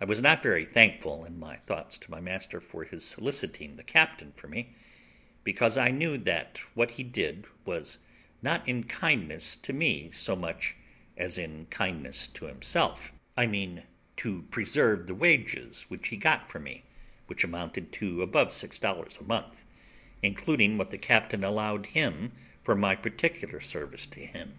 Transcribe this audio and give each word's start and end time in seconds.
I 0.00 0.06
was 0.06 0.22
not 0.22 0.42
very 0.42 0.64
thankful 0.64 1.26
in 1.26 1.38
my 1.38 1.56
thoughts 1.58 1.98
to 1.98 2.10
my 2.10 2.20
master 2.20 2.58
for 2.58 2.84
his 2.84 3.04
soliciting 3.04 3.76
the 3.76 3.82
captain 3.84 4.32
for 4.34 4.48
me, 4.48 4.72
because 5.44 5.76
I 5.76 5.90
knew 5.90 6.16
that 6.16 6.62
what 6.72 6.92
he 6.92 7.02
did 7.02 7.44
was 7.66 7.98
not 8.40 8.66
in 8.66 8.84
kindness 8.84 9.54
to 9.56 9.74
me 9.74 10.10
so 10.10 10.34
much 10.34 10.74
as 11.18 11.36
in 11.36 11.66
kindness 11.66 12.28
to 12.28 12.46
himself; 12.46 13.12
I 13.36 13.46
mean, 13.46 13.82
to 14.16 14.44
preserve 14.44 15.06
the 15.06 15.14
wages 15.14 15.82
which 15.90 16.08
he 16.08 16.16
got 16.16 16.48
for 16.50 16.58
me, 16.58 16.84
which 17.26 17.44
amounted 17.44 17.92
to 17.92 18.22
above 18.22 18.54
six 18.54 18.78
dollars 18.78 19.18
a 19.18 19.24
month, 19.24 19.66
including 20.22 20.78
what 20.78 20.90
the 20.90 20.96
captain 20.96 21.44
allowed 21.44 21.84
him 21.92 22.32
for 22.62 22.74
my 22.74 22.96
particular 22.96 23.60
service 23.60 24.06
to 24.06 24.20
him. 24.24 24.54